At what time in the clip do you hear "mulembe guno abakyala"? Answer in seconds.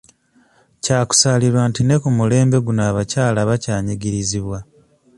2.17-3.39